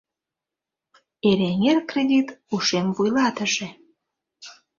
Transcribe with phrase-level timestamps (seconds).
[1.29, 3.67] Эреҥер кредит ушем вуйлатыше...